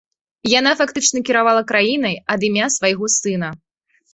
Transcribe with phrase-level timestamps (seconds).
[0.59, 3.49] Яна фактычна кіравала краінай ад імя свайго сына.